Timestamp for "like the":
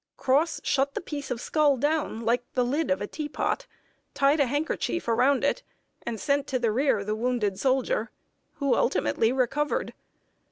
2.21-2.65